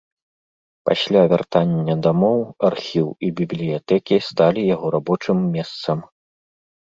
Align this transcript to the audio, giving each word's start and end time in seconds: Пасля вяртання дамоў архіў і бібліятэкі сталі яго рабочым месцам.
Пасля 0.89 1.21
вяртання 1.33 1.95
дамоў 2.07 2.39
архіў 2.69 3.07
і 3.27 3.29
бібліятэкі 3.41 4.15
сталі 4.29 4.61
яго 4.75 4.87
рабочым 4.95 5.37
месцам. 5.57 5.99